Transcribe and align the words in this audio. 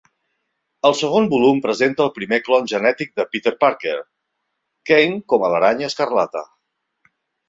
El 0.87 0.93
segon 0.99 1.25
volum 1.33 1.57
presenta 1.65 2.01
el 2.07 2.15
primer 2.15 2.39
clon 2.47 2.65
genètic 2.71 3.11
de 3.21 3.25
Peter 3.35 3.53
Parker, 3.65 3.93
Kaine 4.93 5.21
com 5.35 5.45
a 5.49 5.53
l'Aranya 5.53 5.91
Escarlata. 5.91 6.43